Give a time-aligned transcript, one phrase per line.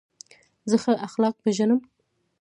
[0.69, 1.79] زه ښه اخلاق پېژنم.